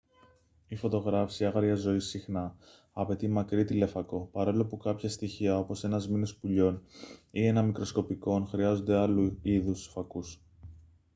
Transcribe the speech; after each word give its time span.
η 0.67 0.75
φωτογράφιση 0.75 1.45
άγριας 1.45 1.79
ζωής 1.79 2.05
συχνά 2.05 2.55
απαιτεί 2.93 3.27
μακρύ 3.27 3.63
τηλεφακό 3.63 4.29
παρόλο 4.31 4.65
που 4.65 4.77
κάποια 4.77 5.09
στοιχεία 5.09 5.57
όπως 5.57 5.83
ένα 5.83 5.97
σμήνος 5.99 6.35
πουλιών 6.37 6.81
ή 7.31 7.45
ένα 7.47 7.61
μικροσκοπικό 7.63 8.33
ον 8.33 8.47
χρειάζονται 8.47 8.95
άλλου 8.97 9.39
είδους 9.41 9.87
φακούς 9.87 10.41